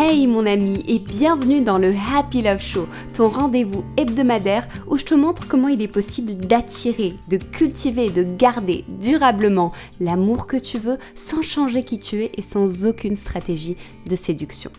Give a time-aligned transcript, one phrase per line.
[0.00, 5.04] Hey mon ami et bienvenue dans le Happy Love Show, ton rendez-vous hebdomadaire où je
[5.04, 10.78] te montre comment il est possible d'attirer, de cultiver de garder durablement l'amour que tu
[10.78, 13.76] veux sans changer qui tu es et sans aucune stratégie
[14.06, 14.70] de séduction.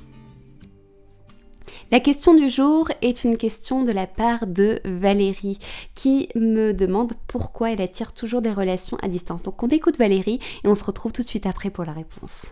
[1.92, 5.58] La question du jour est une question de la part de Valérie
[5.96, 9.44] qui me demande pourquoi elle attire toujours des relations à distance.
[9.44, 12.46] Donc on écoute Valérie et on se retrouve tout de suite après pour la réponse.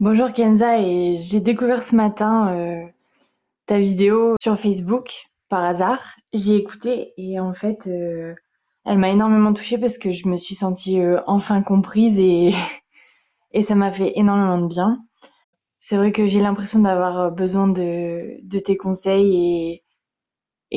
[0.00, 2.84] Bonjour Kenza et j'ai découvert ce matin euh,
[3.66, 5.12] ta vidéo sur Facebook
[5.48, 6.16] par hasard.
[6.32, 8.34] J'ai écouté et en fait euh,
[8.84, 12.52] elle m'a énormément touchée parce que je me suis sentie euh, enfin comprise et,
[13.52, 15.04] et ça m'a fait énormément de bien.
[15.80, 19.84] C'est vrai que j'ai l'impression d'avoir besoin de, de tes conseils et,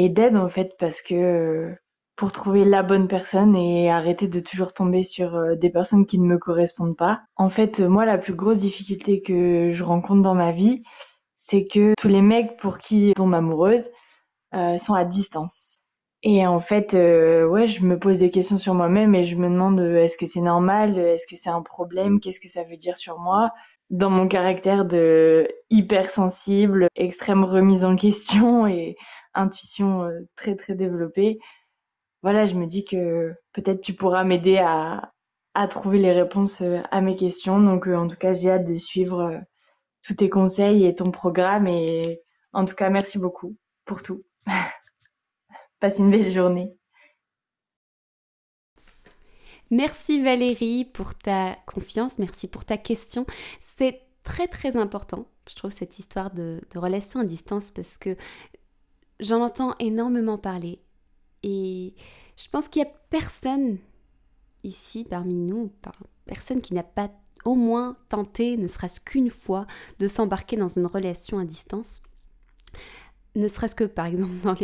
[0.05, 1.75] et d'aide en fait parce que
[2.17, 6.17] pour trouver la bonne personne et arrêter de toujours tomber sur euh, des personnes qui
[6.19, 7.21] ne me correspondent pas.
[7.35, 10.81] En fait, moi, la plus grosse difficulté que je rencontre dans ma vie,
[11.35, 13.91] c'est que tous les mecs pour qui tombe amoureuse
[14.55, 15.77] euh, sont à distance.
[16.23, 19.47] Et en fait, euh, ouais, je me pose des questions sur moi-même et je me
[19.47, 22.97] demande est-ce que c'est normal, est-ce que c'est un problème, qu'est-ce que ça veut dire
[22.97, 23.51] sur moi?
[23.91, 28.97] Dans mon caractère de hypersensible, extrême remise en question et
[29.35, 31.37] intuition très très développée,
[32.27, 35.13] voilà, je me dis que peut-être tu pourras m'aider à,
[35.69, 37.61] trouver les réponses euh, à mes questions.
[37.61, 39.37] Donc, euh, en tout cas, j'ai hâte de suivre euh,
[40.05, 41.67] tous tes conseils et ton programme.
[41.67, 43.55] Et en tout cas, merci beaucoup
[43.85, 44.25] pour tout.
[45.79, 46.75] Passe une belle journée.
[49.71, 53.25] Merci Valérie pour ta confiance, merci pour ta question.
[53.61, 58.17] C'est très très important, je trouve, cette histoire de, de relation à distance parce que
[59.21, 60.81] j'en entends énormément parler
[61.43, 61.93] et
[62.35, 63.77] je pense qu'il n'y a personne
[64.63, 65.71] ici parmi nous,
[66.25, 67.09] personne qui n'a pas
[67.45, 69.65] au moins tenté, ne serait-ce qu'une fois,
[69.99, 72.01] de s'embarquer dans une relation à distance.
[73.35, 74.55] Ne serait-ce que par exemple dans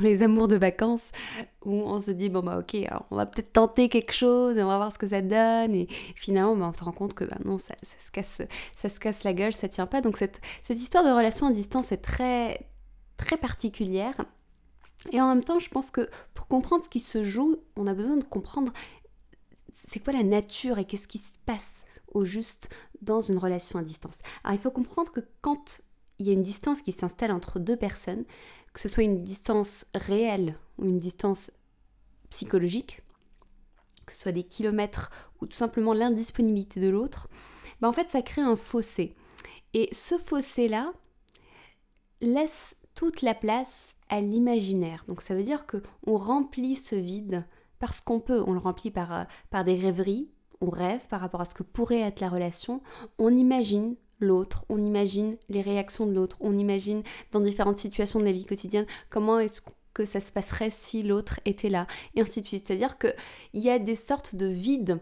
[0.00, 1.12] les, amours de vacances
[1.64, 4.64] où on se dit bon bah ok alors on va peut-être tenter quelque chose et
[4.64, 5.74] on va voir ce que ça donne.
[5.74, 5.86] Et
[6.16, 8.42] finalement bah, on se rend compte que bah non ça, ça, se casse,
[8.76, 10.00] ça se casse la gueule, ça tient pas.
[10.00, 12.66] Donc cette, cette histoire de relation à distance est très
[13.16, 14.16] très particulière
[15.12, 17.94] et en même temps, je pense que pour comprendre ce qui se joue, on a
[17.94, 18.72] besoin de comprendre
[19.88, 21.70] c'est quoi la nature et qu'est-ce qui se passe
[22.08, 24.18] au juste dans une relation à distance.
[24.42, 25.80] Alors il faut comprendre que quand
[26.18, 28.24] il y a une distance qui s'installe entre deux personnes,
[28.72, 31.50] que ce soit une distance réelle ou une distance
[32.30, 33.02] psychologique,
[34.06, 37.28] que ce soit des kilomètres ou tout simplement l'indisponibilité de l'autre,
[37.80, 39.14] ben en fait ça crée un fossé.
[39.74, 40.92] Et ce fossé-là
[42.20, 45.04] laisse toute la place à l'imaginaire.
[45.08, 47.44] Donc ça veut dire que on remplit ce vide
[47.78, 50.30] parce qu'on peut, on le remplit par, euh, par des rêveries,
[50.60, 52.80] on rêve par rapport à ce que pourrait être la relation,
[53.18, 57.02] on imagine l'autre, on imagine les réactions de l'autre, on imagine
[57.32, 59.60] dans différentes situations de la vie quotidienne comment est-ce
[59.92, 62.66] que ça se passerait si l'autre était là, et ainsi de suite.
[62.66, 63.14] C'est-à-dire qu'il
[63.54, 65.00] y a des sortes de vides,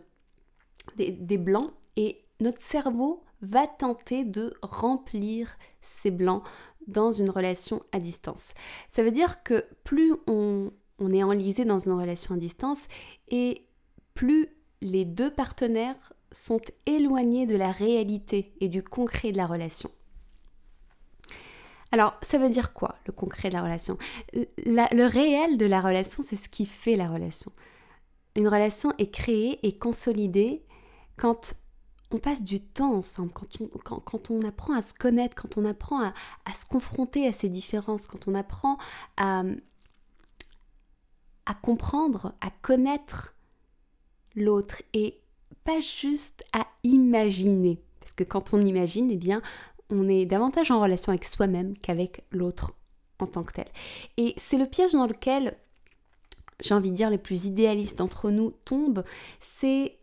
[0.97, 6.43] des, des blancs, et notre cerveau va tenter de remplir ces blancs
[6.87, 8.53] dans une relation à distance.
[8.89, 10.71] Ça veut dire que plus on,
[11.13, 12.87] est enlisé dans une relation à distance
[13.29, 13.67] et
[14.15, 14.49] plus
[14.81, 19.91] les deux partenaires sont éloignés de la réalité et du concret de la relation.
[21.93, 23.97] Alors, ça veut dire quoi, le concret de la relation?
[24.33, 27.53] Le réel de la relation, c'est ce qui fait la relation.
[28.35, 30.65] Une relation est créée et consolidée
[31.17, 31.55] quand
[32.15, 35.65] on passe du temps ensemble, quand on, quand, on apprend à se connaître, quand on
[35.65, 36.13] apprend à,
[36.53, 38.79] se confronter à ces différences, quand on apprend
[39.17, 39.43] à,
[41.47, 43.35] à comprendre, à connaître
[44.37, 45.21] l'autre et
[45.65, 47.83] pas juste à imaginer.
[48.01, 49.43] Parce que quand on imagine, eh bien,
[49.91, 52.73] on est davantage en relation avec soi-même qu'avec l'autre
[53.19, 53.67] en tant que tel.
[54.17, 55.57] Et c'est le piège dans lequel,
[56.61, 59.05] j'ai envie de dire, les plus idéalistes d'entre nous tombent,
[59.41, 59.97] c'est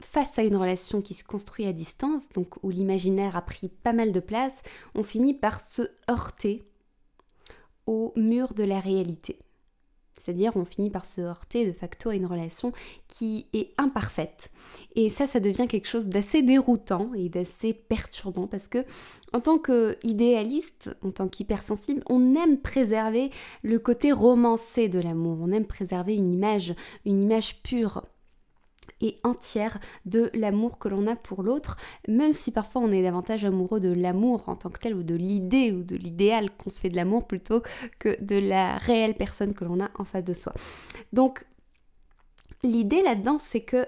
[0.00, 3.92] face à une relation qui se construit à distance, donc où l'imaginaire a pris pas
[3.92, 4.60] mal de place,
[4.94, 6.64] on finit par se heurter
[7.86, 9.38] au mur de la réalité.
[10.20, 12.72] C'est-à-dire on finit par se heurter de facto à une relation
[13.08, 14.50] qui est imparfaite.
[14.94, 18.84] Et ça, ça devient quelque chose d'assez déroutant et d'assez perturbant parce que
[19.32, 23.30] en tant qu'idéaliste, en tant qu'hypersensible, on aime préserver
[23.62, 25.38] le côté romancé de l'amour.
[25.40, 26.74] On aime préserver une image,
[27.06, 28.02] une image pure
[29.00, 31.76] et entière de l'amour que l'on a pour l'autre,
[32.08, 35.14] même si parfois on est davantage amoureux de l'amour en tant que tel ou de
[35.14, 37.62] l'idée ou de l'idéal qu'on se fait de l'amour plutôt
[37.98, 40.52] que de la réelle personne que l'on a en face de soi.
[41.12, 41.44] Donc
[42.62, 43.86] l'idée là-dedans c'est que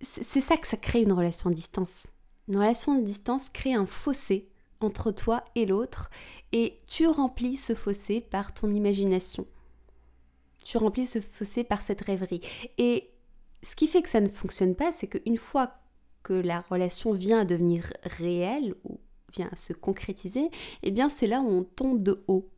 [0.00, 2.06] c'est ça que ça crée une relation à distance.
[2.48, 4.48] Une relation à distance crée un fossé
[4.80, 6.10] entre toi et l'autre
[6.52, 9.46] et tu remplis ce fossé par ton imagination.
[10.64, 12.40] Tu remplis ce fossé par cette rêverie.
[12.76, 13.10] Et
[13.62, 15.72] ce qui fait que ça ne fonctionne pas, c'est qu'une fois
[16.22, 18.98] que la relation vient à devenir réelle ou
[19.32, 20.50] vient à se concrétiser,
[20.82, 22.48] eh bien c'est là où on tombe de haut.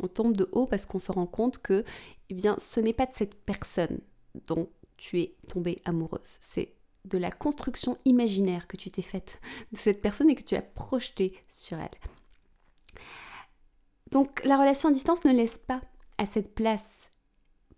[0.00, 1.84] On tombe de haut parce qu'on se rend compte que
[2.30, 4.00] eh bien ce n'est pas de cette personne
[4.46, 6.74] dont tu es tombée amoureuse, c'est
[7.04, 9.40] de la construction imaginaire que tu t'es faite
[9.72, 11.90] de cette personne et que tu as projetée sur elle.
[14.10, 15.82] Donc la relation à distance ne laisse pas
[16.18, 17.10] à cette place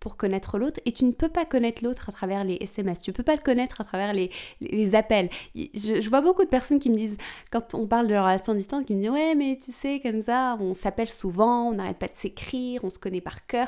[0.07, 3.11] pour connaître l'autre et tu ne peux pas connaître l'autre à travers les SMS, tu
[3.11, 4.31] peux pas le connaître à travers les,
[4.61, 5.29] les appels.
[5.53, 7.17] Je, vois beaucoup de personnes qui me disent,
[7.51, 9.99] quand on parle de la relation à distance, qui me disent ouais mais tu sais
[9.99, 13.67] comme ça, on s'appelle souvent, on n'arrête pas de s'écrire, on se connaît par cœur.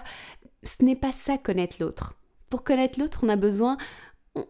[0.64, 2.16] Ce n'est pas ça connaître l'autre.
[2.50, 3.76] Pour connaître l'autre, on a besoin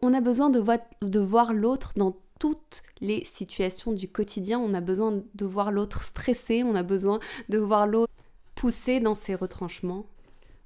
[0.04, 0.64] on a besoin de,
[1.02, 4.60] de voir l'autre dans toutes les situations du quotidien.
[4.60, 7.20] On a besoin de voir l'autre stressé, on a besoin
[7.50, 8.14] de voir l'autre
[8.54, 10.06] pousser dans ses retranchements.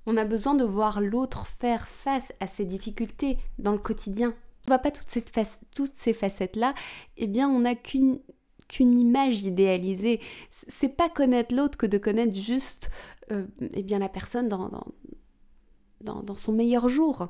[0.06, 4.34] On a besoin de voir l'autre faire face à ses difficultés dans le quotidien.
[4.66, 5.08] On voit pas toutes,
[5.76, 6.74] toutes ces facettes-là,
[7.18, 8.20] eh bien on n'a qu'une
[8.78, 10.20] image idéalisée.
[10.68, 12.90] C'est pas connaître l'autre que de connaître juste
[13.32, 14.70] euh, eh bien la personne dans,
[16.02, 17.30] dans, dans son meilleur jour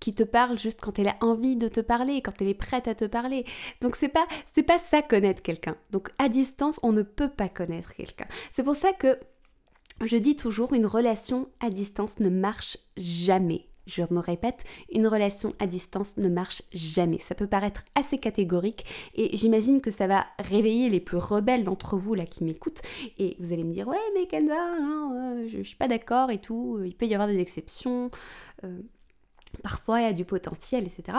[0.00, 2.88] qui te parle juste quand elle a envie de te parler, quand elle est prête
[2.88, 3.44] à te parler.
[3.80, 5.76] Donc c'est pas c'est pas ça connaître quelqu'un.
[5.90, 8.26] Donc à distance, on ne peut pas connaître quelqu'un.
[8.52, 9.18] C'est pour ça que
[10.00, 13.66] je dis toujours une relation à distance ne marche jamais.
[13.86, 17.18] Je me répète, une relation à distance ne marche jamais.
[17.18, 18.84] Ça peut paraître assez catégorique
[19.14, 22.82] et j'imagine que ça va réveiller les plus rebelles d'entre vous là qui m'écoutent
[23.18, 26.30] et vous allez me dire ouais mais Kenza, hein, euh, je, je, suis pas d'accord
[26.30, 28.10] et tout, il peut y avoir des exceptions.
[28.62, 28.78] Euh,
[29.62, 31.18] Parfois, il y a du potentiel, etc.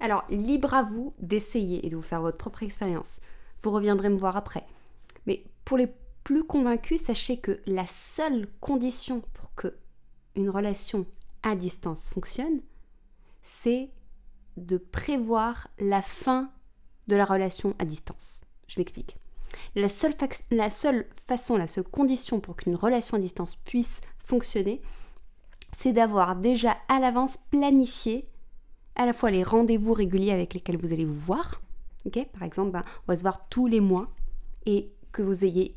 [0.00, 3.20] Alors, libre à vous d'essayer et de vous faire votre propre expérience.
[3.62, 4.64] Vous reviendrez me voir après.
[5.26, 5.88] Mais pour les
[6.24, 9.76] plus convaincus, sachez que la seule condition pour que
[10.34, 11.06] une relation
[11.42, 12.60] à distance fonctionne,
[13.42, 13.90] c'est
[14.56, 16.50] de prévoir la fin
[17.06, 18.40] de la relation à distance.
[18.66, 19.16] Je m'explique.
[19.76, 20.14] La seule,
[21.26, 24.80] façon, la seule condition pour qu'une relation à distance puisse fonctionner,
[25.76, 28.28] c'est d'avoir déjà à l'avance planifié
[28.96, 31.60] à la fois les rendez-vous réguliers avec lesquels vous allez vous voir.
[32.32, 34.08] Par exemple, ben, on va se voir tous les mois
[34.66, 35.76] et que vous ayez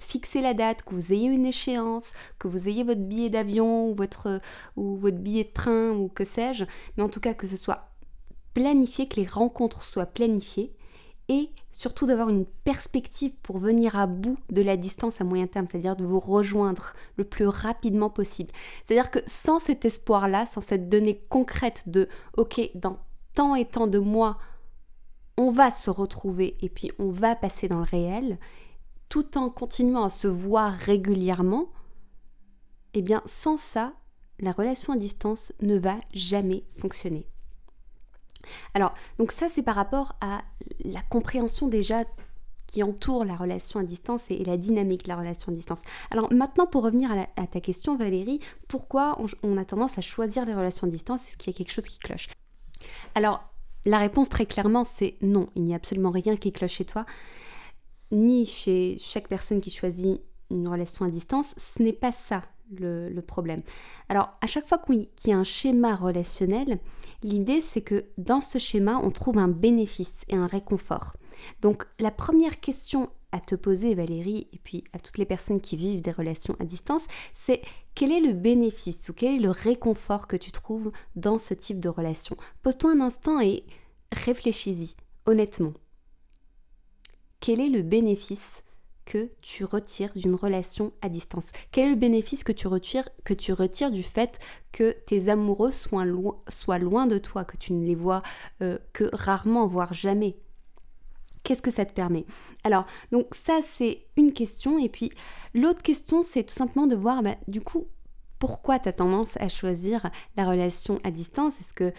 [0.00, 4.40] fixé la date, que vous ayez une échéance, que vous ayez votre billet d'avion votre,
[4.76, 6.64] ou votre billet de train ou que sais-je,
[6.96, 7.88] mais en tout cas que ce soit
[8.54, 10.74] planifié, que les rencontres soient planifiées
[11.28, 15.66] et surtout d'avoir une perspective pour venir à bout de la distance à moyen terme,
[15.70, 18.52] c'est-à-dire de vous rejoindre le plus rapidement possible.
[18.84, 22.96] C'est-à-dire que sans cet espoir-là, sans cette donnée concrète de OK, dans
[23.34, 24.38] tant et tant de mois,
[25.38, 28.38] on va se retrouver et puis on va passer dans le réel,
[29.12, 31.68] tout en continuant à se voir régulièrement,
[32.94, 33.92] eh bien sans ça,
[34.40, 37.26] la relation à distance ne va jamais fonctionner.
[38.72, 40.40] Alors, donc ça c'est par rapport à
[40.86, 42.04] la compréhension déjà
[42.66, 45.82] qui entoure la relation à distance et, la dynamique de la relation à distance.
[46.10, 50.54] Alors maintenant, pour revenir à, ta question, Valérie, pourquoi on, a tendance à choisir les
[50.54, 51.28] relations à distance?
[51.28, 52.30] Est-ce qu'il y a quelque chose qui cloche?
[53.14, 53.44] Alors,
[53.84, 55.50] la réponse très clairement, c'est non.
[55.54, 57.04] Il n'y a absolument rien qui cloche chez toi,
[58.12, 61.54] ni chez chaque personne qui choisit une relation à distance.
[61.56, 62.42] Ce n'est pas ça
[62.78, 63.62] le, problème.
[64.08, 66.78] Alors, à chaque fois qu'il y a un schéma relationnel,
[67.22, 71.16] l'idée c'est que dans ce schéma, on trouve un bénéfice et un réconfort.
[71.60, 75.76] Donc, la première question à te poser, Valérie, et puis à toutes les personnes qui
[75.76, 77.62] vivent des relations à distance, c'est
[77.94, 81.80] quel est le bénéfice ou quel est le réconfort que tu trouves dans ce type
[81.80, 82.36] de relation?
[82.62, 83.64] Pose-toi un instant et
[84.12, 85.72] réfléchis-y, honnêtement.
[87.42, 88.62] Quel est le bénéfice
[89.04, 91.50] que tu retires d'une relation à distance?
[91.72, 94.38] Quel est le bénéfice que tu retires, du fait
[94.70, 98.22] que tes amoureux soient, loin de toi, que tu ne les vois
[98.62, 100.36] euh, que rarement, voire jamais?
[101.42, 102.26] Qu'est-ce que ça te permet?
[102.62, 104.78] Alors, donc ça c'est une question.
[104.78, 105.10] Et puis
[105.52, 107.88] l'autre question c'est tout simplement de voir bah, du coup
[108.38, 111.58] pourquoi tu as tendance à choisir la relation à distance?
[111.58, 111.92] Est-ce que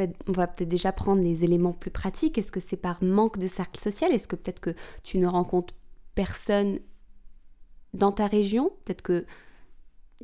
[0.00, 2.38] bah, on va peut-être déjà prendre les éléments plus pratiques.
[2.38, 4.12] Est-ce que c'est par manque de cercle social?
[4.12, 5.74] Est-ce que peut-être que tu ne rencontres
[6.14, 6.78] personnes
[7.92, 8.70] dans ta région?
[8.84, 9.26] Peut-être que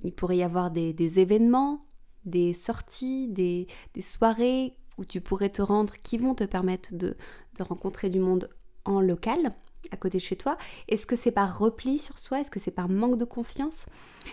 [0.02, 1.86] il pourrait y avoir des, événements,
[2.24, 3.66] des sorties, des,
[4.00, 7.16] soirées où tu pourrais te rendre qui vont te permettre de,
[7.58, 8.48] de rencontrer du monde
[8.84, 9.54] en local
[9.90, 10.56] à côté de chez toi?
[10.88, 12.40] Est-ce que c'est par repli sur soi?
[12.40, 13.86] Est-ce que c'est par manque de confiance?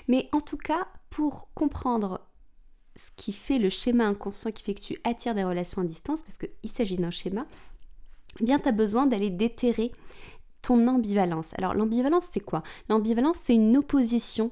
[0.08, 2.22] Mais en tout cas, pour comprendre
[2.96, 6.22] ce qui fait le schéma inconscient qui fait que tu attires des relations à distance,
[6.22, 7.46] parce qu'il s'agit d'un schéma,
[8.40, 9.92] eh bien tu as besoin d'aller déterrer
[10.62, 11.52] ton ambivalence.
[11.58, 12.64] Alors l'ambivalence c'est quoi?
[12.90, 14.52] L'ambivalence c'est une opposition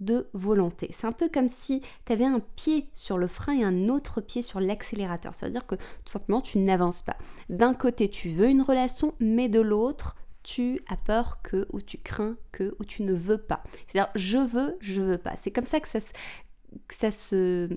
[0.00, 0.90] de volonté.
[0.92, 4.20] C'est un peu comme si tu avais un pied sur le frein et un autre
[4.20, 5.34] pied sur l'accélérateur.
[5.34, 7.16] Ça veut dire que tout simplement tu n'avances pas.
[7.48, 11.98] D'un côté tu veux une relation, mais de l'autre tu as peur que, ou tu
[11.98, 13.62] crains que, ou tu ne veux pas.
[13.86, 15.36] C'est-à-dire je veux, je veux pas.
[15.36, 16.00] C'est comme ça que ça,
[16.90, 17.68] ça se,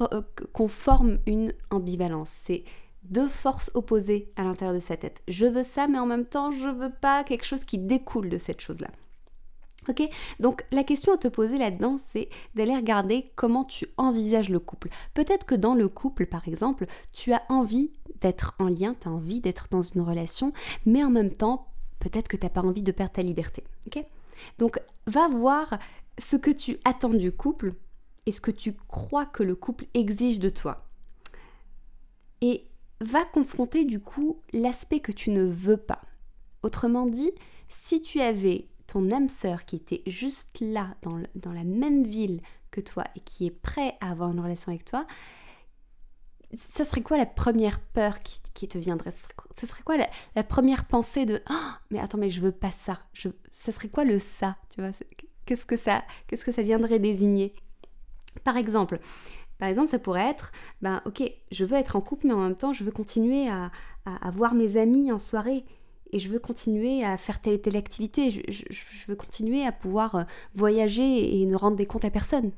[0.00, 0.22] euh,
[0.52, 2.30] qu'on forme une ambivalence.
[2.42, 2.64] C'est
[3.02, 5.22] deux forces opposées à l'intérieur de sa tête.
[5.28, 8.38] Je veux ça, mais en même temps, je veux pas quelque chose qui découle de
[8.38, 8.88] cette chose-là.
[9.88, 10.02] Ok?
[10.38, 14.90] Donc la question à te poser là-dedans, c'est d'aller regarder comment tu envisages le couple.
[15.14, 19.10] Peut-être que dans le couple, par exemple, tu as envie d'être en lien, tu as
[19.10, 20.52] envie d'être dans une relation,
[20.84, 21.68] mais en même temps,
[21.98, 23.64] peut-être que tu n'as pas envie de perdre ta liberté.
[23.86, 24.04] Ok?
[24.58, 25.78] Donc va voir
[26.20, 27.72] ce que tu attends du couple
[28.26, 30.86] et ce que tu crois que le couple exige de toi.
[32.42, 32.64] Et
[33.00, 36.02] va confronter du coup l'aspect que tu ne veux pas.
[36.62, 37.32] Autrement dit,
[37.68, 42.80] si tu avais ton âme sœur qui était juste là, dans, la même ville que
[42.80, 45.06] toi et qui est prêt à avoir une relation avec toi,
[46.74, 49.12] ça serait quoi la première peur qui, te viendrait?
[49.58, 49.96] Ce serait quoi
[50.34, 53.00] la, première pensée de oh, mais attends mais je veux pas ça
[53.52, 54.56] ça serait quoi le ça?
[54.74, 54.90] Tu vois
[55.50, 57.52] qu'est-ce que ça qu'est-ce que ça viendrait désigner?
[58.44, 59.00] Par exemple
[59.58, 62.56] par exemple, ça pourrait être, ben ok, je veux être en couple, mais en même
[62.56, 63.70] temps, je veux continuer à,
[64.32, 65.64] voir mes amis en soirée.
[66.12, 68.30] Et je veux continuer à faire telle et telle activité.
[68.30, 70.22] Je, veux continuer à pouvoir euh,
[70.54, 72.50] voyager et ne rendre des comptes à personne.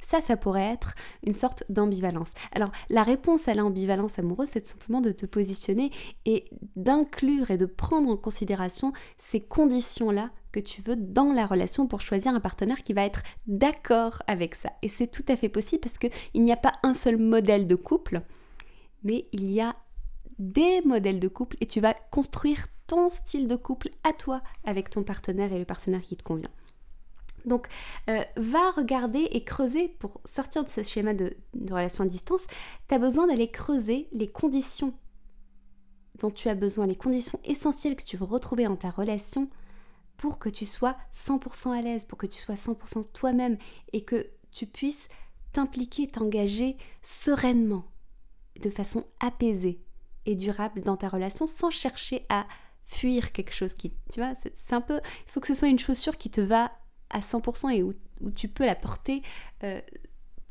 [0.00, 0.94] Ça, ça pourrait être
[1.26, 2.32] une sorte d'ambivalence.
[2.52, 5.90] Alors, la réponse à l'ambivalence amoureuse, c'est tout simplement de te positionner
[6.24, 6.44] et
[6.76, 12.00] d'inclure et de prendre en considération ces conditions-là que tu veux dans la relation pour
[12.00, 14.70] choisir un partenaire qui va être d'accord avec ça.
[14.82, 17.74] Et c'est tout à fait possible parce qu'il n'y a pas un seul modèle de
[17.74, 18.22] couple,
[19.04, 19.74] mais il y a
[20.38, 24.88] des modèles de couple et tu vas construire ton style de couple à toi avec
[24.90, 26.50] ton partenaire et le partenaire qui te convient.
[27.48, 27.66] Donc,
[28.08, 32.46] euh, va regarder et creuser pour sortir de ce schéma de, de relation à distance.
[32.88, 34.94] Tu as besoin d'aller creuser les conditions
[36.18, 39.48] dont tu as besoin, les conditions essentielles que tu veux retrouver dans ta relation
[40.16, 43.56] pour que tu sois 100% à l'aise, pour que tu sois 100% toi-même
[43.92, 45.08] et que tu puisses
[45.52, 47.84] t'impliquer, t'engager sereinement,
[48.60, 49.80] de façon apaisée
[50.26, 52.46] et durable dans ta relation sans chercher à
[52.84, 55.78] fuir quelque chose qui, tu vois, c'est un peu, il faut que ce soit une
[55.78, 56.72] chaussure qui te va
[57.10, 57.92] à 100% et où,
[58.34, 59.22] tu peux la porter
[59.62, 59.80] euh,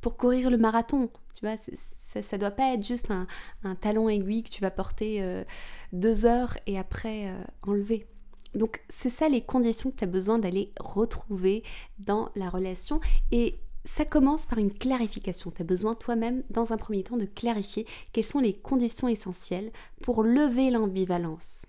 [0.01, 1.09] pour courir le marathon.
[1.35, 1.57] Tu vois,
[1.99, 5.43] ça, ça doit pas être juste un, talon aiguille que tu vas porter euh,
[5.91, 8.07] deux heures et après euh, enlever.
[8.55, 11.63] Donc c'est ça les conditions que tu as besoin d'aller retrouver
[11.99, 15.51] dans la relation et ça commence par une clarification.
[15.51, 19.71] Tu as besoin toi-même, dans un premier temps, de clarifier quelles sont les conditions essentielles
[20.01, 21.65] pour lever l'ambivalence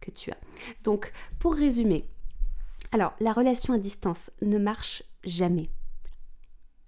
[0.00, 0.38] que tu as.
[0.82, 2.08] Donc, pour résumer,
[2.92, 5.68] alors la relation à distance ne marche jamais.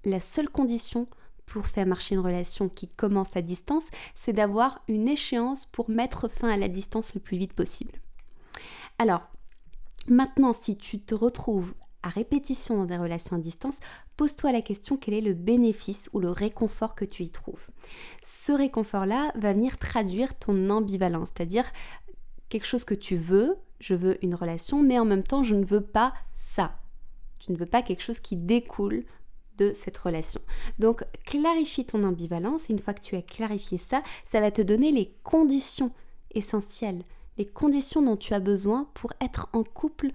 [0.04, 1.06] La seule condition
[1.46, 6.28] pour faire marcher une relation qui commence à distance, c'est d'avoir une échéance pour mettre
[6.28, 7.92] fin à la distance le plus vite possible.
[8.98, 9.22] Alors,
[10.06, 13.78] maintenant, si tu te retrouves à répétition dans des relations à distance,
[14.16, 17.66] pose-toi la question quel est le bénéfice ou le réconfort que tu y trouves?
[18.22, 21.64] Ce réconfort-là va venir traduire ton ambivalence, c'est-à-dire
[22.48, 25.64] quelque chose que tu veux, je veux une relation, mais en même temps je ne
[25.64, 26.76] veux pas ça.
[27.38, 29.04] Tu ne veux pas quelque chose qui découle
[29.56, 30.40] de cette relation.
[30.78, 34.92] Donc clarifie ton ambivalence une fois que tu as clarifié ça, ça va te donner
[34.92, 35.92] les conditions
[36.32, 37.02] essentielles
[37.40, 40.10] les conditions dont tu as besoin pour être en couple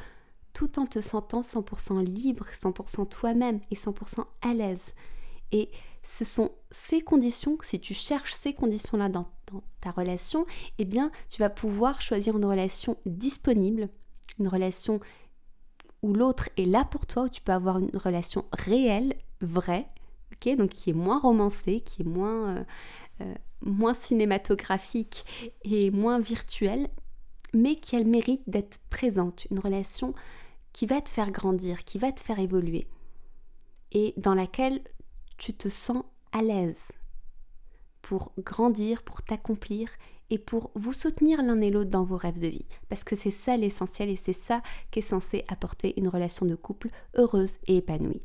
[0.53, 4.93] tout en te sentant 100% libre, 100% toi-même et 100% à l'aise.
[5.51, 5.71] Et
[6.05, 9.27] ce sont ces conditions, si tu cherches ces conditions-là dans,
[9.81, 10.45] ta relation,
[10.77, 13.89] eh bien, tu vas pouvoir choisir une relation disponible,
[14.39, 14.99] une relation
[16.01, 19.87] où l'autre est là pour toi, où tu peux avoir une relation réelle, vraie,
[20.33, 22.63] ok, donc qui est moins romancée, qui est moins, euh,
[23.21, 25.25] euh, moins cinématographique
[25.63, 26.87] et moins virtuelle,
[27.53, 30.13] mais qui a le mérite d'être présente, une relation
[30.73, 32.87] qui va te faire grandir, qui va te faire évoluer,
[33.91, 34.81] et dans laquelle
[35.37, 36.91] tu te sens à l'aise
[38.01, 39.89] pour grandir, pour t'accomplir
[40.29, 42.65] et pour vous soutenir l'un et l'autre dans vos rêves de vie.
[42.89, 44.61] Parce que c'est ça l'essentiel et c'est ça
[44.91, 48.21] qui est censé apporter une relation de couple heureuse et épanouie.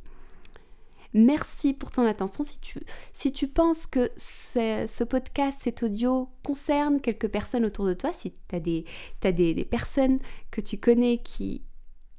[1.12, 2.44] Merci pour ton attention.
[2.44, 2.80] Si tu,
[3.12, 8.32] si tu penses que ce, podcast, cet audio concerne quelques personnes autour de toi, si
[8.32, 8.84] tu as, des,
[9.24, 11.62] as des, personnes que tu connais qui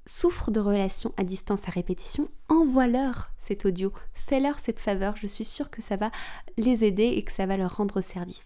[0.05, 5.45] souffrent de relations à distance à répétition, envoie-leur cet audio, fais-leur cette faveur, je suis
[5.45, 6.11] sûre que ça va
[6.57, 8.45] les aider et que ça va leur rendre service.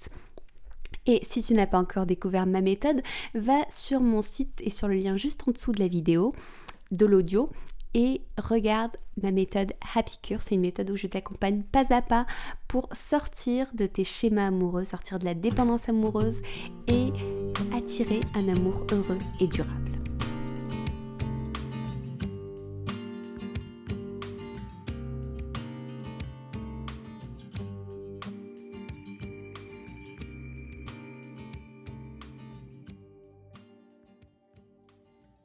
[1.05, 3.01] Et si tu n'as pas encore découvert ma méthode,
[3.33, 6.33] va sur mon site et sur le lien juste en dessous de la vidéo,
[6.91, 7.49] de l'audio,
[7.93, 8.91] et regarde
[9.23, 10.41] ma méthode Happy Cure.
[10.41, 12.25] C'est une méthode où je t'accompagne pas à pas
[12.67, 16.41] pour sortir de tes schémas amoureux, sortir de la dépendance amoureuse
[16.87, 17.13] et
[17.73, 19.94] attirer un amour heureux et durable.